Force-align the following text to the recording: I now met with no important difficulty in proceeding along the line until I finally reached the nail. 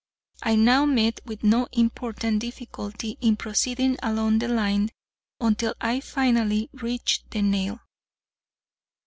I 0.41 0.55
now 0.55 0.85
met 0.87 1.19
with 1.25 1.43
no 1.43 1.67
important 1.73 2.39
difficulty 2.39 3.19
in 3.21 3.35
proceeding 3.35 3.97
along 4.01 4.39
the 4.39 4.47
line 4.47 4.89
until 5.39 5.75
I 5.79 5.99
finally 5.99 6.71
reached 6.73 7.29
the 7.29 7.43
nail. 7.43 7.79